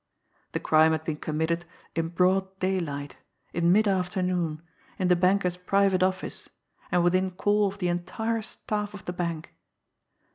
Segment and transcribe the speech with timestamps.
[0.53, 1.63] The crime had been committed
[1.95, 3.17] in broad daylight,
[3.53, 4.63] in mid afternoon,
[4.97, 6.49] in the banker's private office,
[6.91, 9.53] and within call of the entire staff of the bank.